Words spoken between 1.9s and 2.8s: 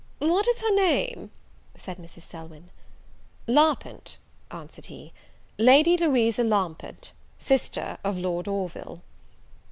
Mrs. Selwyn.